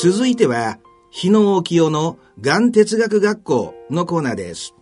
[0.00, 0.78] 続いては、
[1.10, 4.76] 日野沖代のがん哲学学校のコーナーです。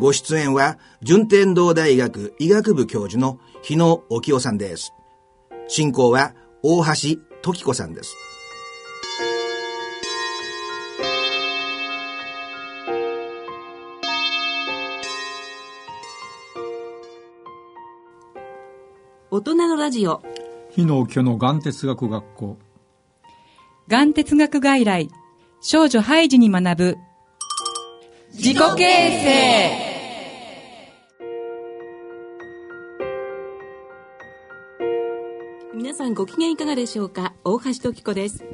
[0.00, 4.94] ご出演は、順天堂大学医学部教授の日野沖代さんです。
[5.68, 6.34] 進行は、
[6.64, 8.16] 大橋時子さんです。
[19.30, 20.20] 大人のラジオ
[20.72, 22.58] 日野家のがん哲学学校
[23.88, 25.10] がん哲学外来
[25.60, 26.96] 少女ハイジに学ぶ。
[28.32, 29.92] 自己形成。
[35.74, 37.34] 皆さんご機嫌いかがでしょうか？
[37.44, 38.44] 大橋時子です。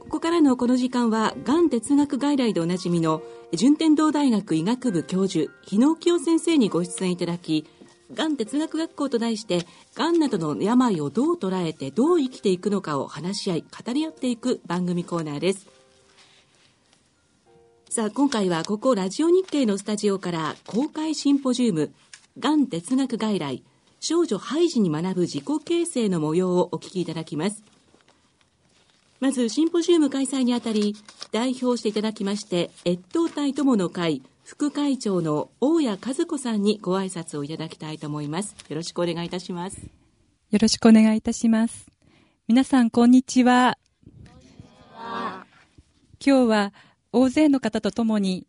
[0.00, 7.66] ここからのこの時間はがん哲学外来でおなじみの順天堂大学医学部教授日野清先生にご出演いただき
[8.12, 15.66] がん哲学学校と題してがんなどの病をどう捉えてどう生きていくのかを話し合い語り合っていく番組コーナーです。
[17.90, 21.92] さあ今回はここラジオ日経のスタジオから公開シンポジウム
[22.38, 23.62] がん哲学外来
[23.98, 27.64] 少女ハイジに学ぶ自己形成の模様をお聞きいただきます。
[29.20, 30.94] まずシンポジウム開催にあたり
[31.32, 38.56] 代表していただきまして越冬隊友の会副会長の大谷和子さんにご挨拶をいただきたいと思います。
[38.70, 39.76] よろしくお願いいたします。
[39.76, 41.86] よろしくお願いいたします。
[42.46, 43.76] 皆さん、こんにちは。
[44.96, 45.36] 今
[46.18, 46.72] 日は
[47.12, 48.46] 大勢の方と共に、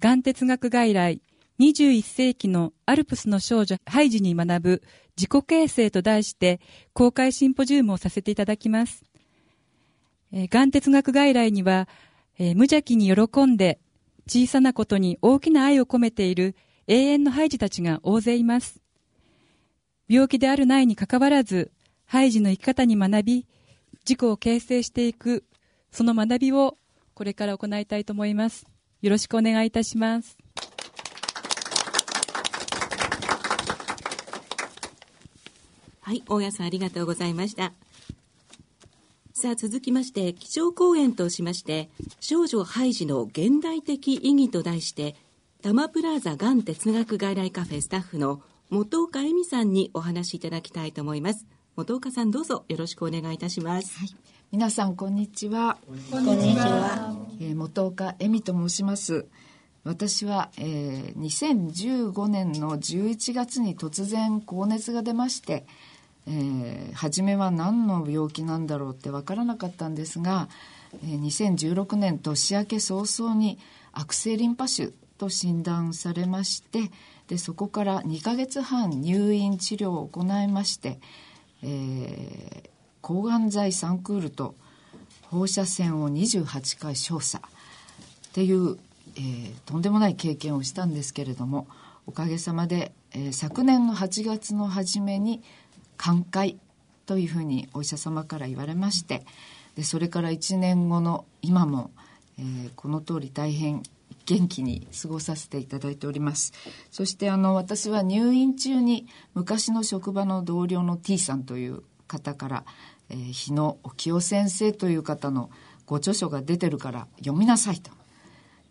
[0.00, 1.20] がん哲学外来
[1.60, 4.82] 21世紀のアルプスの少女ハイジに学ぶ
[5.18, 6.58] 自己形成と題して
[6.94, 9.04] 公開シンポジウムをさせていただきます。
[10.32, 11.86] がん哲学外来には、
[12.38, 13.78] 無邪気に喜んで
[14.26, 16.54] 小さなことに大きな愛を込めている
[16.86, 18.80] 永遠のハイジたちが大勢います。
[20.08, 21.70] 病気であるないにかかわらず、
[22.04, 23.46] ハイジの生き方に学び、
[24.04, 25.44] 自己を形成していく、
[25.90, 26.76] その学びを
[27.14, 28.66] これから行いたいと思います。
[29.00, 30.36] よろしくお願いいたします。
[36.00, 37.72] はい、大家さんありがとうございました。
[39.34, 41.88] さあ続きまして基調講演としまして
[42.20, 45.16] 少女ハイジの現代的意義と題して
[45.62, 51.46] 多摩プラザがん哲学外来カフェスタッフの本岡恵美さんにお話しいただきたいと思います。
[51.76, 54.08] 本岡さんどうぞよろしくお願いいたします、はい、
[54.50, 55.78] 皆さんこんにちは。
[56.10, 59.26] こんにちは、えー、本岡恵美と申します。
[59.84, 65.66] 私は、えー、2015年の11月に突然高熱が出まして
[66.26, 70.48] えー、初めは何の病気なんだろうって分からなかったんですが、
[71.04, 73.58] えー、2016年年明け早々に
[73.92, 76.90] 悪性リンパ腫と診断されまして
[77.28, 80.98] でそこから2ヶ月半入院治療を行いまして、
[81.62, 82.68] えー、
[83.00, 84.54] 抗がん剤3クールと
[85.30, 87.42] 放射線を28回照射っ
[88.32, 88.78] ていう、
[89.16, 91.68] えー、とんでもない経験をしたんですけれども
[92.06, 95.42] おかげさまで、えー、昨年の8月の初めに
[96.02, 96.58] 寛解
[97.06, 99.24] というふうにお医者様から言われまして
[99.76, 101.92] でそれから1年後の今も、
[102.40, 103.84] えー、この通り大変
[104.26, 106.52] 元気に過ごさせていただいております。
[106.90, 112.64] そしてあの私は入院中に昔の職場の同僚の T さんという方から
[113.08, 115.50] 「えー、日野沖夫先生という方の
[115.86, 117.92] ご著書が出てるから読みなさいと」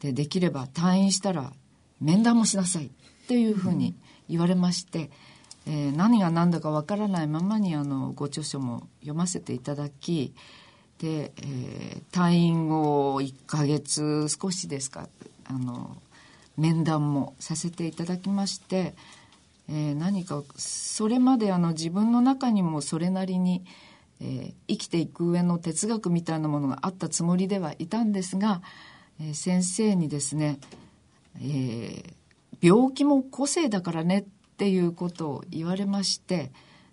[0.02, 1.54] でできれば退院したら
[2.02, 2.90] 面談もしなさいっ
[3.28, 3.96] ていうふうに
[4.28, 5.10] 言われまして、
[5.68, 10.34] えー、何が何だかわからないままにあのご著書も読ませていただき
[11.00, 15.08] で、えー、退院後1ヶ月少しですか
[15.46, 15.98] あの
[16.58, 18.94] 面談もさせていただきまして、
[19.70, 23.64] えー、何かそれまであの自分の中にもそれなりに、
[24.20, 28.62] えー、生きていく上の哲学みたいなものがあったつもりではいたんですが、
[29.20, 30.60] えー、先生にですね、
[31.40, 32.14] え
[32.62, 36.52] 病気も個性だからねってっていうことを言われまして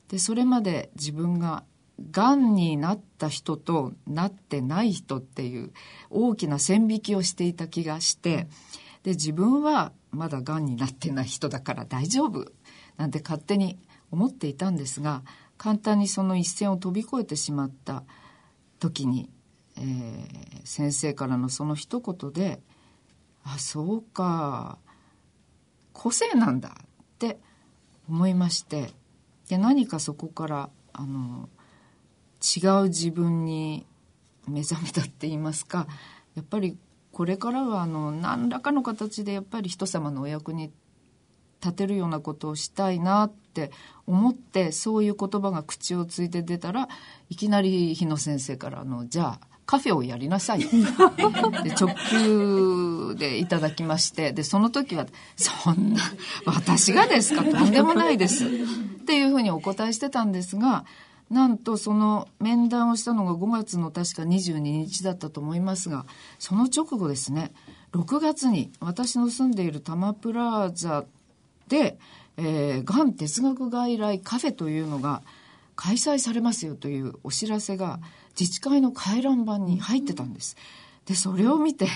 [0.09, 1.65] でそれまで自分が
[2.11, 5.73] がんになった人となってない人っていう
[6.09, 8.47] 大きな線引きをしていた気がして
[9.03, 12.47] で自分はまだがんになってない人だから大丈夫
[12.97, 13.79] なんて勝手に
[14.11, 15.23] 思っていたんですが
[15.59, 18.03] 簡単にその一線を飛び越えてしまった
[18.81, 19.29] 時に、
[19.77, 22.63] えー、先生からのその一言で
[23.45, 24.79] 「あそうか
[25.93, 27.39] 個性なんだ」って
[28.09, 28.91] 思いまして。
[29.49, 31.49] で何かそこからあの
[32.41, 33.87] 違う自分に
[34.47, 35.87] 目覚めたって言いますか。
[36.35, 36.77] やっぱり
[37.13, 40.71] これからはあの何らかの形でやっぱり人様のお役に
[41.61, 43.73] 立てるようなことをしたいなって
[44.07, 46.89] 思ってそういう言葉が口をついて出たら
[47.29, 50.61] いきなり日野先生からの「じゃあカフェをやりなさい。
[50.65, 55.07] で直球でいただきまして、で、その時は、
[55.37, 56.01] そんな、
[56.47, 57.45] 私がですか？
[57.45, 58.47] とんでもないです。
[58.47, 58.49] っ
[59.05, 60.87] ていうふうにお答えしてたんですが、
[61.31, 66.07] なんとその面談をしたのが5月の確か22日だったと思いますが、
[66.39, 67.53] その直後ですね、
[67.93, 71.05] 6月に私の住んでいる多摩プラザ
[71.69, 71.99] で、
[72.39, 75.21] えー、がん哲学外来カフェというのが
[75.77, 78.01] 開催されますよというお知らせが
[78.39, 80.57] 自治会の回覧板に入ってたんです。
[81.07, 81.89] で、それを見て、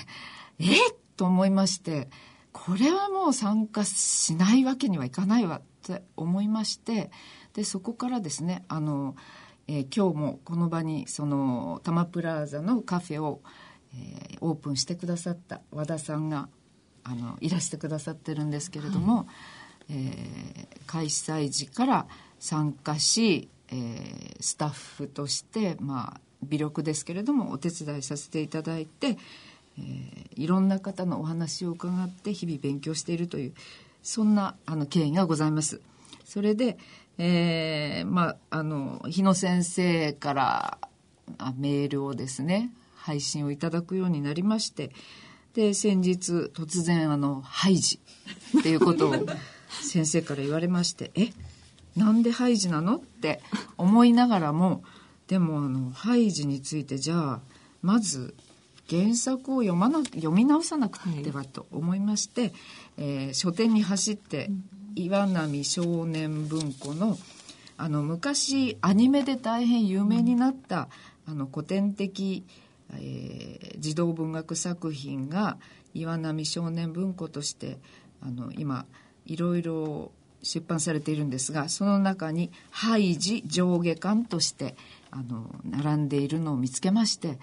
[0.59, 0.95] えっ？
[1.15, 2.09] と思いまして、
[2.53, 7.11] これはもう参加しないわけにはいかないわって思いまして、
[7.53, 9.15] でそこからですねあの、
[9.69, 13.43] えー、今日もこの場にその多摩プラザのカフェを、
[13.95, 16.49] えー、オープンしてくださった和田さんが
[17.05, 19.27] あのいらしてくださってるんですけれども、はい、
[19.91, 22.07] えー、開催時から
[22.39, 29.19] 参加し、えー、スタッフとしてまあ微力ですけれどもお手伝いさせていただいて、
[29.79, 33.53] えー、いろんな方のお話を伺って日々勉強しているという
[34.03, 35.81] そんなあの経緯がございます。
[36.25, 36.79] それで、
[37.19, 40.79] えー、まあ、あの、日野先生から
[41.57, 44.93] メールをですね、配信をいただくようになりまして、
[45.55, 48.01] で、先日突然あの、ハイジ
[48.59, 49.27] っていうことを
[49.69, 51.29] 先生から言われまして、え、
[51.97, 52.97] なんでハイジなの？
[52.97, 53.43] って
[53.77, 54.83] 思いながらも、
[55.33, 57.41] でもあの、ハイジについてじゃあ、
[57.81, 58.35] まず
[58.91, 62.53] 原作を読まな読み直さなくてはと思いまして、はい、
[62.99, 64.51] えー、書店に走って
[64.95, 67.17] 岩波少年文庫の
[67.79, 70.91] あの昔アニメで大変有名になった、
[71.27, 72.45] あの古典的、
[72.93, 75.57] えー、児童文学作品が
[75.95, 77.79] 岩波少年文庫として
[78.21, 78.85] あの今
[79.25, 80.13] いろいろ
[80.43, 84.77] 出版されているんですがその中に「ハイジ上下巻」として
[85.13, 87.39] あの並んでいるのを見つけまして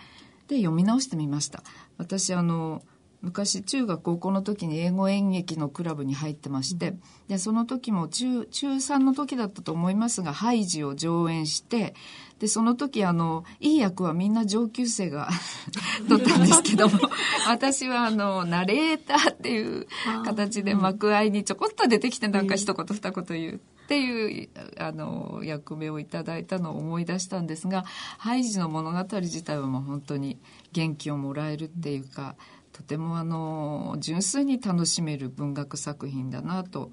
[0.48, 1.64] で読み直してみました。
[1.98, 2.82] 私あの
[3.22, 6.96] 昔中学高校の時に英語演劇のクラブに入ってまして、
[7.28, 11.94] でその時も中中3の時だったと思いますがハイジを上演して
[12.40, 15.30] でその時あのいい役はみんな上級生が
[16.08, 16.98] 取ったんですけども
[17.48, 19.88] 私はあのナレーターっていう
[20.24, 27.86] 形で幕間にちょこっと出てきてなんか一言二言言うっていうあの役目をいただいたのを思い出したんですが
[28.20, 30.38] ハイジの物語自体はもう本当に
[30.74, 32.36] 元気をもらえるっていうか。
[32.72, 36.92] とてもあの純粋に楽しめる文学作品だなと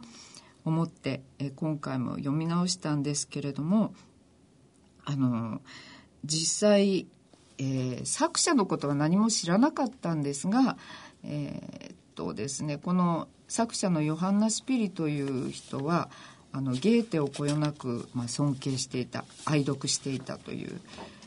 [0.64, 3.94] 思ってえ今回も読み直したんですけれども
[5.04, 5.60] あの
[6.24, 7.06] 実際、
[7.58, 10.78] えー、作者のことは何も知らなかったんですが、
[11.22, 16.08] えー、っとですねこの作者のヨハンナ・スピリという人は
[16.56, 20.80] あのゲーテをこよなく、まあ、尊敬していた愛読していたという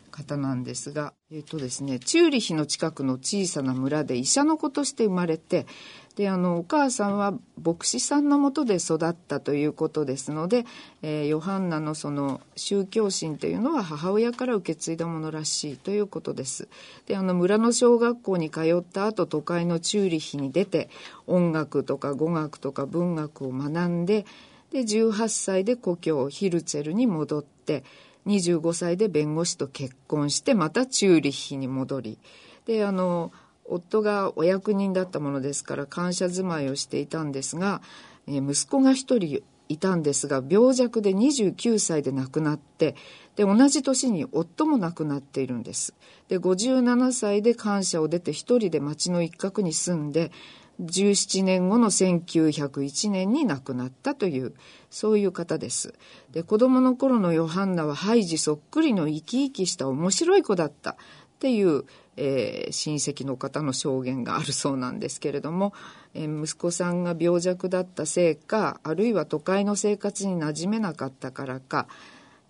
[0.09, 5.67] 方なんですが、えっ、とですね、チューリヒの近くの小さな村で医者の子として生まれて、
[6.15, 10.65] で、あの、お母さんは牧師さんのもとで育ったということですので、
[11.03, 16.67] えー、ヨハンナのその宗教心というのは母親から受け継いだものらしいということです。
[17.05, 20.89] で、あの、村の小学校に通った後、都会のチューリヒに出て、
[21.27, 24.25] 音楽とか語学とか文学を学んで、
[24.71, 27.83] で、18歳で故郷ヒルツェルに戻って、
[28.27, 32.19] 25歳で弁護士と結婚してまたチューリッヒに戻り
[32.65, 33.31] であの
[33.65, 37.81] 夫がお役人だったものですから感謝住まいをしていたんですが、
[38.27, 42.95] 息子が1人いたんですが病弱で29歳で亡くなって
[43.35, 45.93] で同じ年に夫も亡くなっているんです。
[46.27, 50.31] で57歳で感謝を出て1人で町の一角に住んで
[50.79, 54.53] 17年後の1901年に亡くなったという
[54.89, 55.93] そういう方です。
[56.31, 60.95] で子供の頃のヨハンナはハイジそっくりの生き生きした面白い子だったっ
[61.39, 61.85] ていう、
[62.17, 65.73] えー、親戚の方の証言があるそうなんですけれども、
[66.13, 71.87] えー、息子さんが病弱だったせいかあるいは都会の生活に馴染めなかったからか、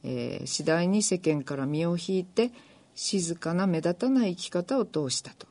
[0.03, 2.51] えー、次第に世間から身を引いて
[2.95, 5.48] 静かな目立たない生き方を通したと。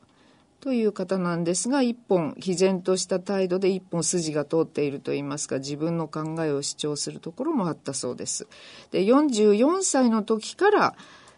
[0.61, 8.47] という方なんですが一本毅然とした態度で一本筋が通っているといいますか自分の考えを主張するところもあったそうです。
[8.91, 10.95] で44歳の時から、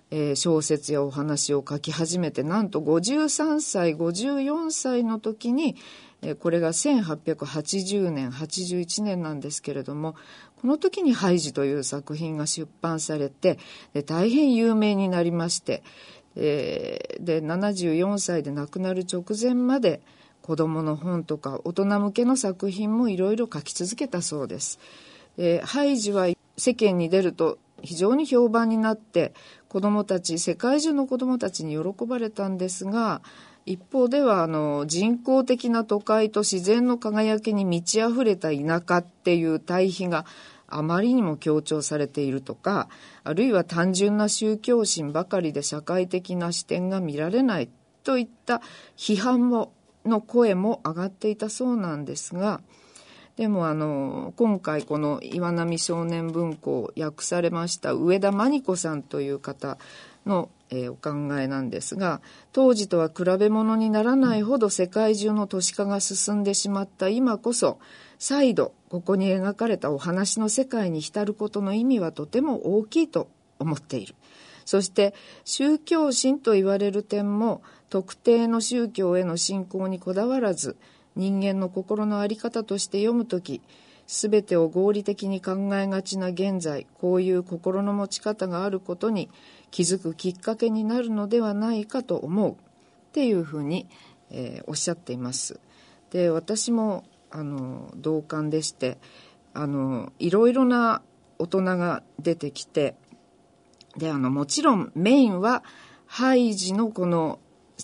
[0.10, 5.76] えー、小説やお話を書き始めてなんと53歳54歳の時に、
[6.24, 10.16] えー、これが1880年81年なんですけれども
[10.62, 13.60] この時に「ハイジ」という作品が出版されて
[14.06, 15.84] 大変有名になりまして
[16.36, 20.02] えー、で74歳で亡くなる直前まで
[20.42, 24.80] 子どもの本とか大人向けの作品もいろいろ書き続けたそうです。
[25.38, 29.34] えー、ハイジは世間に出ると非常に評判になって
[29.68, 33.22] 子どもたち世界中の子どもたちに喜ばれたんですが
[33.66, 40.26] 一方ではあの人工的な都会と自然の輝きに満ち溢れた田舎っていう対比が
[40.72, 42.90] あまりにも強調されているとか
[43.24, 47.70] あるいは単純な宗教心ばかりで社会的な視点が見られない
[48.04, 48.62] といった
[48.98, 49.72] 批判も
[50.06, 52.62] の声も上がっていたそうなんですが
[53.38, 59.78] でもあの今回この岩波少年文庫を訳されました上田真理子さんという方
[60.26, 67.80] の、えー、お考えなんですが当時とは比べ物にならないほど世界中の都市化が進んでしまった今こそ
[68.22, 74.14] 再度ここに描かれたお話の世界に浸ることの意味はとても大きいと思っている。
[74.64, 80.78] そして宗教心と言われる点も特定の宗教への信仰にこだわらず
[81.16, 83.60] 人間の心の在り方として読む時
[84.06, 89.32] 全てを合理的に考えがちな現在こういう心の持ち方があることに
[89.72, 92.56] 気づくきっかけになるのではないかと思うっ
[93.14, 93.88] ていうふうに、
[94.30, 95.60] えー、おっしゃっています。
[96.12, 98.98] で私もあの同感でして
[99.54, 101.02] あのいろいろな
[101.40, 102.96] 大人が出てきて
[103.98, 105.64] であのもちろんメインは
[106.06, 107.40] ハイジのこの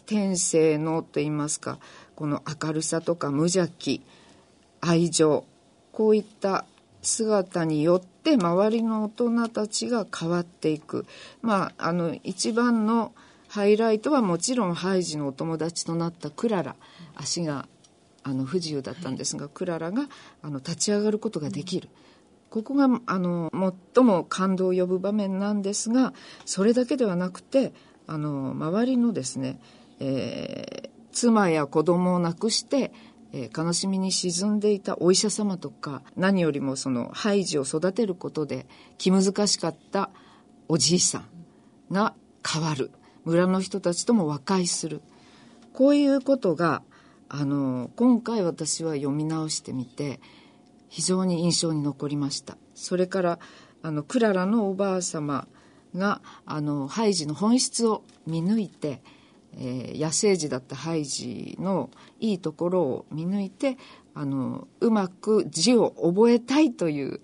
[0.05, 1.79] 天性のといいますか
[2.15, 4.03] この明るさとか無邪気
[4.81, 5.45] 愛情
[5.91, 6.65] こういった
[7.01, 11.05] 姿によって周りの大人たちが変わっていく。
[11.41, 13.13] まああの一番の
[13.47, 16.75] ハイライトはもちろんハイジのお友達となったクララ
[17.15, 17.67] 足が
[18.27, 20.03] あの不自由だったんですがクララが
[20.41, 21.89] あの立ち上がることができる。
[22.49, 23.51] ここがあの
[23.95, 26.13] 最も感動を呼ぶ場面なんですが
[26.45, 27.73] それだけではなくて
[28.05, 29.59] あの周りのですね、
[29.99, 32.93] えー、妻や子供を亡くして、
[33.33, 38.65] えー、悲しみに沈んでいたお医者様とか何よりもそのハイジを育てることで
[38.97, 40.09] 気難しかった
[40.69, 41.25] おじいさん
[41.93, 42.13] が
[42.45, 42.91] 変わる。
[43.25, 45.01] 村の人たちとも和解する。
[45.73, 46.81] こういうことが
[47.29, 50.19] あの今回私は読み直してみて
[50.89, 52.57] 非常に印象に残りました。
[52.73, 53.39] それから
[53.81, 55.47] あのクララのおばあ様
[55.95, 59.01] があのハイジの本質を見抜いて、
[59.57, 63.77] えー、野生児だったハイジのいいところを見抜いて
[64.13, 67.21] あのうまく字を覚えたいという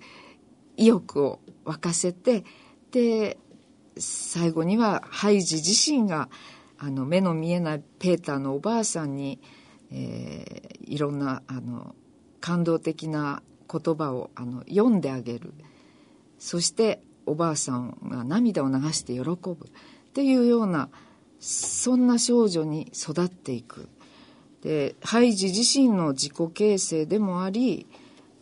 [0.78, 2.44] 意欲を沸かせて
[2.92, 3.38] で
[3.98, 6.30] 最後にはハイジ自身が
[6.78, 9.40] あの目の見えないペーターのおばあさんに、
[9.94, 11.96] えー、いろんなあの
[12.42, 15.54] 感動的な言葉をあの読んであげる。
[16.40, 19.54] そしておばあさんが涙を流して喜ぶ。
[19.54, 20.90] っていうような
[21.40, 23.88] そんな少女に育っていく。
[24.62, 27.86] でハイジ自身の自己形成でもあり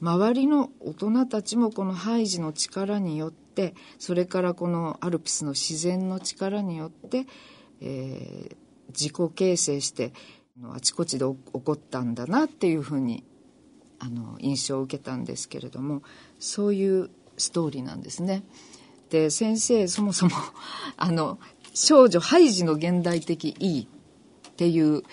[0.01, 7.25] 周りの大人たちもこのハイジの力によってそれからこのアルプスの自然の力によって、
[7.81, 8.55] えー、
[8.89, 10.13] 自己形成して
[10.73, 13.23] あちこちで起こったんだなっていうふうに
[13.99, 16.03] あの印象を受けたんですけれども
[16.39, 18.43] そういうストーリーなんですね。
[19.09, 20.31] で先生そもそも
[20.97, 21.39] あの
[21.73, 23.87] 少女ハイジの現代的意義
[24.49, 25.03] っていう、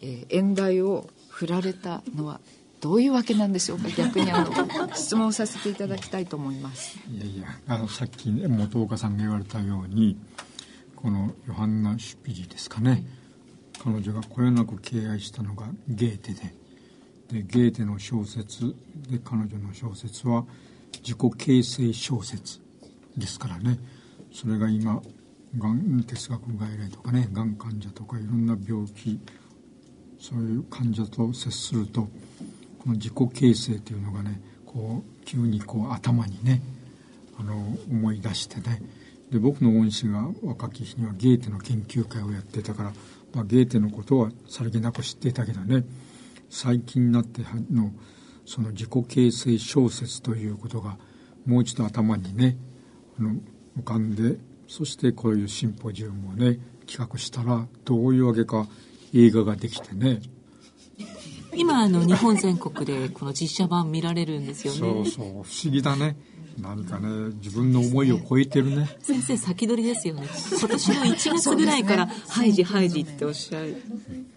[0.00, 2.40] えー、演題を振られたのは
[2.80, 3.88] どういうわけなんでしょうか？
[3.90, 6.98] 逆にあの質問させていただきたいと思います。
[7.10, 10.16] いやいやあのさっき、ね、元岡さんが言われたように
[10.94, 13.04] このヨハンナ・シュピリですかね。
[13.82, 16.54] 彼女がこよなく敬愛したのがゲーテで。
[17.28, 18.74] でゲーテの小説
[19.10, 20.46] で彼女の小説は
[21.02, 22.60] 自己形成小説
[23.16, 23.78] ですからね。
[24.32, 25.02] それが今
[25.58, 29.18] がん哲学外来とかねがん患者とかいろんな病気
[30.18, 32.02] そういう患者と接すると
[32.78, 36.62] この自己形成というのがねこう急にこう頭にね
[37.38, 37.54] あの
[37.90, 38.82] 思い出してね。
[39.30, 42.92] で僕の恩師が若き日にはゲーテの研究会をやってたから、
[43.34, 45.84] まあ、ゲーテのことはさりげなく知っていたけどね。
[46.50, 47.92] 最近になっての
[48.46, 50.96] その自己形成小説ということが
[51.44, 52.56] もう一度頭にね
[53.18, 53.34] あの
[53.78, 58.66] 浮かんでそしてこういうシンポジウムをね企画したらどういうわけか
[59.14, 60.20] 映画ができてね。
[61.58, 64.78] 今あの日本全国でこの実写版見られるんですよね。
[64.78, 66.16] そうそう不思議だね。
[66.60, 68.88] 何かね自分の思いを超えてるね。
[69.00, 70.28] 先生先取りですよね。
[70.58, 73.62] 今年の1月ぐらいから「ハイジハイジ」っておっしゃ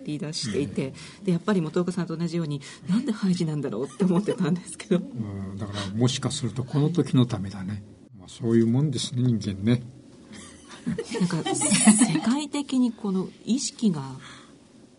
[0.03, 0.93] り出していて。
[1.23, 4.97] でやっぱり元岡さんと同じようになんでハイジなんだろうって思ってたんですけど。
[4.97, 4.99] う
[5.55, 7.83] んだからもしかするとこの時のためだね、
[8.17, 9.83] まあ、そういうもんですね人間ね。
[10.85, 14.01] なんか世界的にこの意識が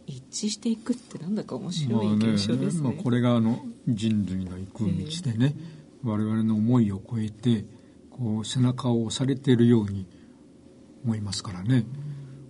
[0.06, 7.64] 一致していくってなんだか面白い現象ですね,、まあ、ねまあ、これがあの人類の行く道でね、えー我々の思いを超えて
[8.10, 10.06] ここう背中を押されているように
[11.04, 11.84] 思いますからね、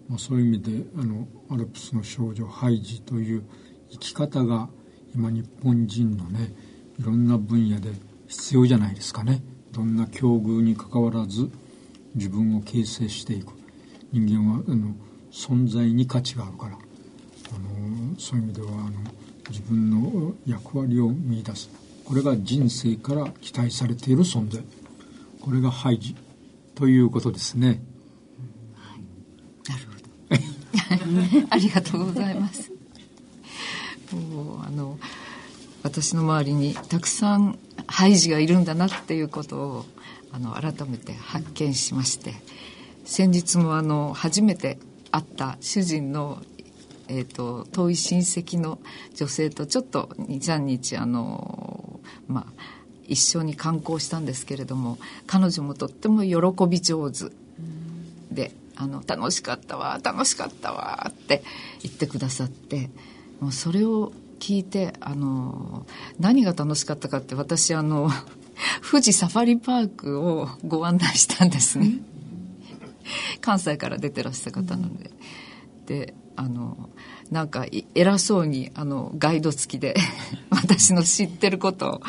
[0.09, 3.45] まあ、そういう意味であのアルプスの少女ハイジという
[3.91, 4.69] 生き方が
[5.15, 6.53] 今日本人のね
[6.99, 7.91] いろんな分野で
[8.27, 9.43] 必要じゃないですかね。
[9.73, 11.51] どんな境遇にかかわらず
[12.15, 13.53] 自分を形成していく。
[14.13, 14.95] 人間はあの
[15.31, 16.79] 存在に価値があるから
[17.51, 18.91] あのそういう意味ではあの
[19.49, 21.71] 自分の役割を見出す
[22.05, 24.63] これが人生から期待されている存在
[25.41, 26.17] これがハイジ
[26.75, 27.83] ということですね、
[28.75, 29.01] はい、
[29.69, 32.73] なるほどありがとうございます。
[34.15, 34.99] もうあの
[35.83, 39.85] 私の周りにたくさんハイジがいるんだなっていうことを
[40.31, 42.35] あの改めて発見しまして
[43.05, 44.79] 先日もあの初めて
[45.11, 46.43] 会った主人の、
[47.09, 48.79] えーと、遠い親戚の
[49.15, 52.53] 女性とちょっと23日あのまあ
[53.07, 57.31] 一緒に観光したんですけれども彼女もとっても喜び上手。
[58.31, 61.45] で「あの楽しかったわ楽しかったわ」って
[61.83, 62.91] 言ってくださって
[63.41, 65.87] もうそれを聞いてあの
[66.19, 68.11] 何が楽しかったかって私あの
[68.91, 71.99] 富士サファリパークをご案内したんですね。
[73.41, 75.11] 関西から出てらした方なので。
[75.87, 76.91] であの
[77.31, 79.95] なんか偉そうにあのガイド付きで
[80.51, 82.01] 私の知ってることを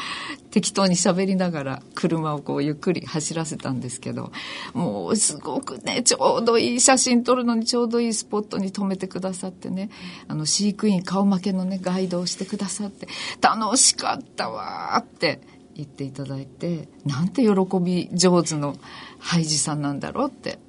[0.51, 4.31] 適当に喋りながら車をこうゆっくり走らせたんですけど
[4.73, 9.89] もうすごくねちょうどいい写真撮るのにちょうどいいスポットに止めてくださってね
[10.27, 13.07] あの飼育員顔負けのねガイドをしてくださって
[13.41, 15.41] 楽しかったわって
[15.75, 17.49] 言っていただいてなんて喜
[17.79, 18.75] び上手の
[19.19, 20.59] ハイジさんなんだろうって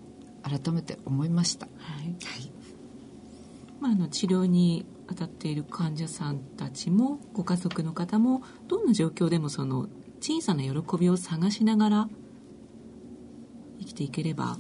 [0.43, 1.67] 改めて思いました。
[1.67, 2.54] はい、はい
[3.85, 9.89] まあ、あの治療に当たっている患者さんたちもご家族の方もどんな状況でもその
[10.21, 12.09] 小さな喜びを探しながら
[13.79, 14.57] 生きていければ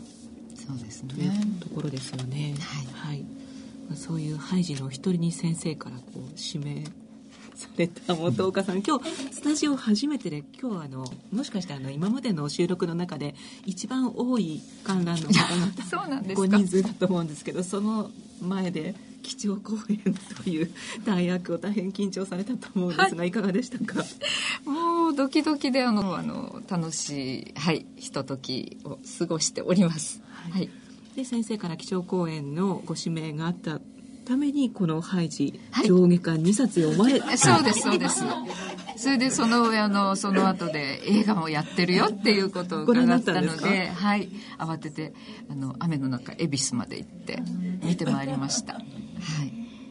[0.54, 1.14] そうですね。
[1.14, 2.54] というところですよね。
[2.94, 3.22] はい、はい。
[3.88, 6.84] まあ、そういうハイジの一人に先生からこう指名
[7.54, 8.82] された本岡さん。
[8.82, 13.34] 今日スタジオ初めてで今日あのもしかしてあの今までの収録の中で
[13.64, 18.10] 一番多い観覧の方々 5人数だと思うんですけどその
[18.42, 19.98] 前で基調講演
[20.44, 20.70] という
[21.04, 24.04] 大役を大変緊張されたと思うんですが、はい、いかがでしたか？
[24.66, 30.20] もうドキドキであのあの楽しい、はい、ひとときを過ごしております。
[30.28, 30.70] はい、はい、
[31.16, 33.80] で先生から基調講演のご指名があった
[34.26, 38.22] ためにこのハイジ上下巻2冊読まれ、はい、そうですそうです。
[38.96, 44.28] それでそのあのその後で映画もやってるよっていうことを伺ったのではい。
[44.58, 45.12] 慌てて
[45.50, 47.42] あの雨の中恵比寿まで行って
[47.82, 48.74] 見てまいりました。
[48.74, 49.03] はい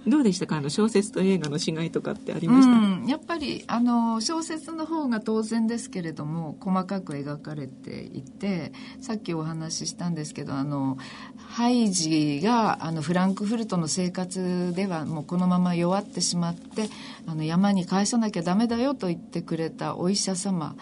[0.05, 0.57] どうでしたか？
[0.57, 10.97] あの小説と映画の違いとかってありました、うん、やっぱりあの小説の方が当然ですけれども細かく描かれていてさっきお話ししたんですけどあの
[11.37, 16.89] ハイジがあのフランクフルトの生活ではもうこのまま弱ってしまって
[17.25, 20.75] あの山に返さなきゃダメだよと言ってくれたお医者様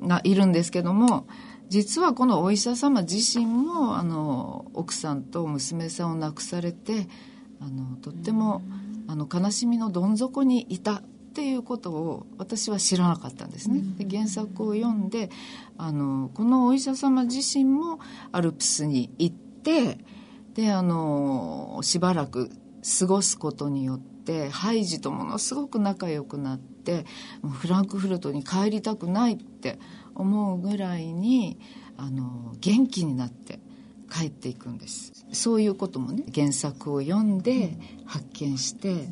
[0.00, 1.26] がいるんですけども
[1.68, 7.06] 実はこのお医者様自身もあの奥さんと娘さんを亡くされて
[7.60, 8.62] あのとっても
[9.06, 11.02] あの悲しみのどん底にいたっ
[11.34, 13.82] ていうことを私は知らなかったんですね。
[13.98, 15.30] で原作を読んで
[15.76, 17.98] あのこのお医者様自身も
[18.32, 19.98] アルプスに行って
[20.54, 22.50] であのしばらく
[22.98, 27.04] 過ごすことによってハイジとものすごく仲良くなって
[27.42, 29.78] フランクフルトに帰りたくないって
[30.14, 31.58] 思うぐらいに
[31.96, 33.58] あの元気になって
[34.10, 35.12] 帰っていくんです。
[35.32, 39.06] そういうこともね原作を読んで発見して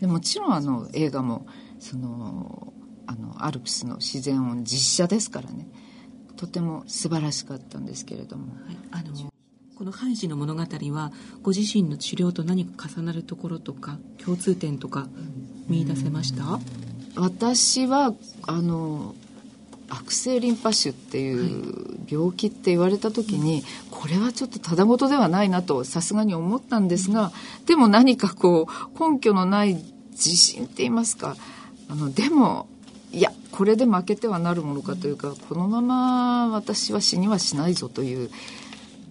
[0.00, 1.46] でもちろんあの映画も
[1.78, 2.72] その
[3.06, 5.68] あのアルプスの自然音実写ですからね。
[6.36, 9.32] とても素晴らしかったんですけれども、はい、あの
[9.74, 15.08] このハイジの物語はご自身の治療と何か重なるところとか共通点とか
[15.68, 16.60] 見出せました？
[17.16, 18.14] 私は
[18.46, 19.14] あの
[19.88, 27.32] 悪性リンパ腫っていう病気って言われた時に、これはちょっとただごとではないなとさすがに思ったんですが
[27.66, 29.74] でも何かこう根拠のない
[30.12, 31.36] 自信って言いますか
[31.88, 32.68] あのでも
[33.12, 38.30] いやこれで負けてはなるものかというかこのまま私は死にはしないぞという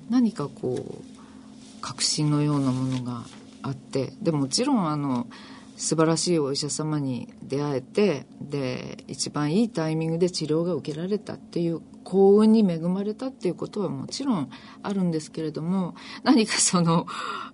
[0.09, 3.23] 何かこう確信のようなものが
[3.63, 5.27] あってでもちろんあの
[5.75, 14.49] 素晴らしいお医者様に出会えてで一番いいタイミングで治療が受けられたっていう幸運に恵まれたっていうことはもちろん
[14.83, 17.07] あるんですけれども何かその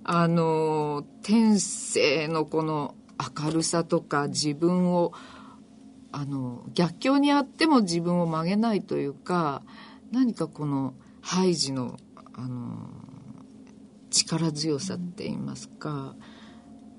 [0.04, 2.96] あの天性のこの
[3.44, 5.14] 明るさとか自分を
[6.12, 9.64] あの逆境にあっても自分を曲げないというか
[10.12, 11.98] 何かこのハイジの
[12.34, 12.90] あの
[14.10, 16.16] 力強さって言いますか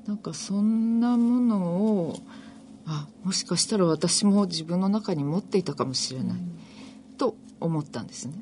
[0.07, 2.17] なんかそんなものを
[2.87, 6.39] あもしかしたら私も自分の中に持っていたかもしれない、
[7.19, 8.35] と思ったんですね。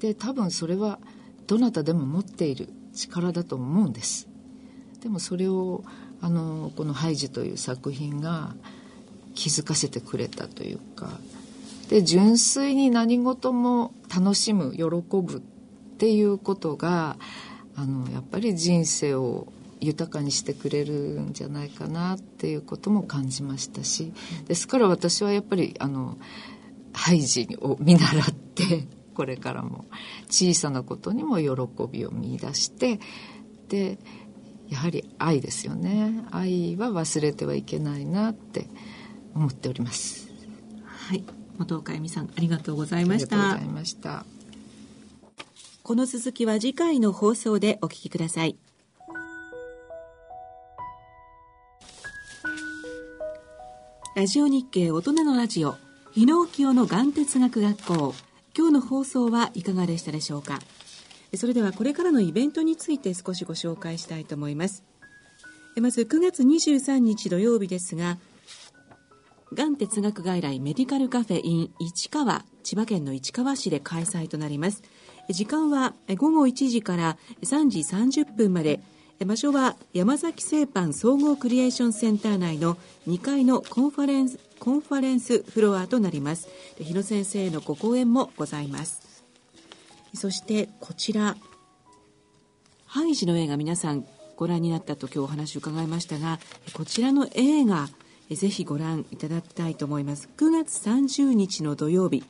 [0.00, 0.98] で多分それは
[1.46, 4.28] どなたでも持っている力だと思うんです。
[5.00, 5.84] でもそれを
[6.20, 8.54] あのこの「ハイジ」という作品が
[9.34, 11.10] 気づかせてくれたというか
[11.88, 15.40] で純粋に何事も楽しむ喜ぶっ
[15.98, 17.16] ていうことが
[17.76, 24.12] あのやっぱり人生を豊かにしてくれるんじゃないかなっていうことも感じましたし
[24.46, 26.18] ですから私はやっぱりあの
[26.92, 29.86] ハイジを見習って これからも
[30.28, 31.50] 小さなことにも喜
[31.90, 33.00] びを見出して
[33.68, 33.98] で
[34.68, 36.24] やはり愛ですよね。
[36.30, 38.68] 愛は忘れてはいけないなって
[39.34, 40.30] 思っております。
[40.84, 41.24] はい。
[41.58, 43.36] 本岡恵美さんありがとうございました。
[43.36, 44.24] ありがとうございました。
[45.90, 48.56] この続きは次回の放送でお聞きください
[54.20, 55.76] ラジオ日経大人のラジオ
[56.12, 58.14] 日野清の眼哲学学校。
[58.54, 60.58] 今日の放送はいかがでしたでしょうか。
[61.34, 64.84] それではこれからのイベントについて少しご紹介したいと思います。
[65.80, 68.18] まず9月23日土曜日ですが
[69.54, 74.82] がん哲学外来メディカルカフェ in 市川千葉県の市川市で開催となります。
[75.30, 78.80] 時間は午後1時から3時30分まで
[79.26, 86.48] 場所は山崎製パン総合クリエーションセンター内の2階のコンファレンスコンファレンスフロアとなります。
[86.78, 89.24] 日野先生のご講演もございます。
[90.14, 91.36] そしてこちら
[92.86, 94.06] ハイジの映画皆さん
[94.36, 96.40] ご覧になったと今日お話を伺いましたが
[96.72, 97.88] こちらの映画
[98.30, 100.28] ぜひご覧いただきたいと思います。
[100.36, 102.24] 9月30日の土曜日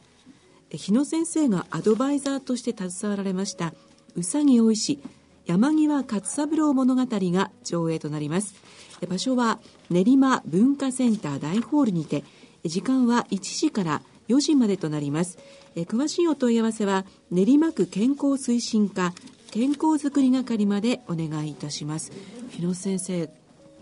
[0.70, 3.74] 日野先生がアドバイザーとして携わられました
[4.14, 5.00] うさぎおいし
[5.46, 8.54] 山際勝三郎物語が上映となります。
[9.08, 12.24] 場所は練馬文化センター大ホールにて
[12.64, 15.38] 時間は1時から4時までとなります。
[15.74, 19.12] 詳しいお問い合わせは練馬区健康推進課
[19.50, 22.12] 健康づくり係までお願いいたします。
[22.50, 23.30] 日野先生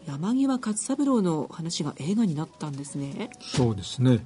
[0.06, 3.30] 山際勝三郎の話が映画になったんですね。
[3.40, 4.24] そうですね。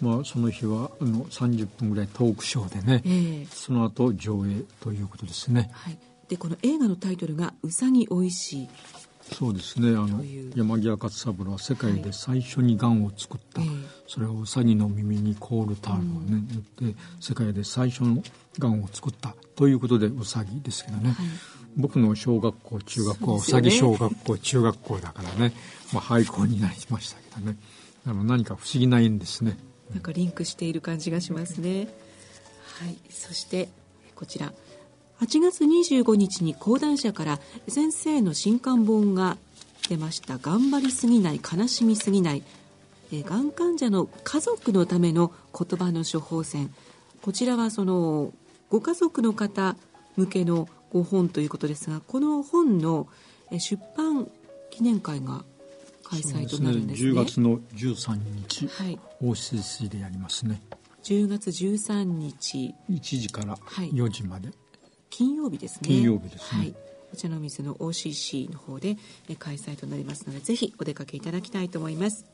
[0.00, 5.98] まあ、その日はあの30分ぐらいトークショーでね、えー、その後上映ということですね、はい、
[6.28, 8.68] でこの映画のタイトルが「うさぎおいしい」
[9.32, 9.88] そうですね。
[9.88, 10.22] あの
[10.54, 13.70] 山際勝三郎は世界で最初にがんを作った、はい、
[14.06, 16.44] それをうさぎの耳にコールタールをね、
[16.78, 18.22] 塗、うん、って世界で最初の
[18.58, 21.26] がんを作ったということでうさぎですけどね、はい、
[21.76, 25.52] 僕の小学校中学校はうさぎ小学校中学校だからね、
[25.92, 27.58] まあ、廃校になりましたけどね。
[28.06, 29.58] あの何か不思議な縁ですね。
[29.90, 31.88] なんかリンクしている感じがしますね。
[32.78, 32.96] はい。
[33.10, 33.68] そして
[34.14, 34.52] こちら
[35.20, 39.38] 8月25日に講談社から先生の新刊本が
[39.88, 42.42] 出ました「頑張りすぎない悲しみすぎない」
[43.12, 46.74] えがん患者の家族のための言葉の処方箋
[47.22, 48.32] こちらはその
[48.68, 49.76] ご家族の方
[50.16, 53.06] 向けのご本ということですがこの本の
[53.58, 54.28] 出版
[54.70, 55.44] 記念会が
[56.04, 57.10] 開催となるんですね。
[57.10, 57.20] すね。
[57.20, 60.60] 10月の13日、はい、OCC でやりますね。
[61.02, 62.74] 10月13日。
[62.90, 64.56] 1時から4時まで、はい、
[65.10, 65.80] 金曜日ですね。
[65.88, 66.74] 金曜日ですね、はい、
[67.12, 68.96] お茶の水の OCC の方で
[69.38, 72.26] 開催となりますのでぜひお出かけいただきたいと思います。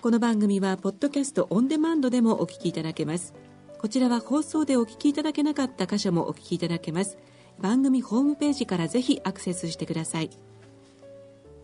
[0.00, 3.34] この番組はポッドキャストオンデマンドでもお聞きいただけます。
[3.80, 7.18] こちらは放送でお聞きいただけなかった箇所もお聞きいただけます。
[7.60, 10.30] 番組ホームページからぜひアクセスしてください。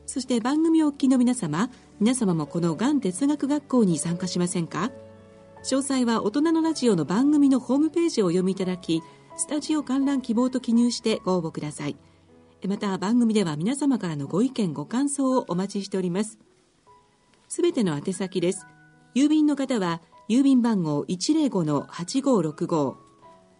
[0.06, 4.90] そして番組をお聞きの皆様皆様もこのがん哲学学校に参加しませんか？
[5.62, 9.00] 詳細は大人のラジオの番組のホームページをお読みいただき
[9.36, 11.96] スタジオ観覧希望と記入してご応募ください。
[12.66, 16.40] また番組では皆様からのご意見ご感想をお待ちしております。
[17.48, 18.66] すべての宛先です。
[19.14, 22.96] 郵便の方は郵便番号105-8565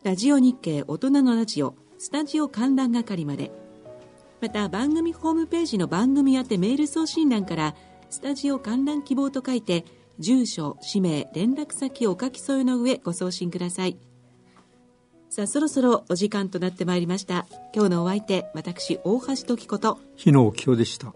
[0.03, 3.53] ラジオ日経大人のラジオスタジオ観覧係まで。
[4.41, 7.77] また番組ホームページの番組宛てメール送信欄から
[8.11, 9.85] スタジオ観覧希望と書いて
[10.23, 13.99] 住所氏名連絡先をお書き添えの上ご送信ください。
[15.29, 17.47] さあそろそろお時間となってまいりました。
[17.75, 19.99] 今日のお相手私大橋時子と。
[20.15, 21.13] 日野清でした。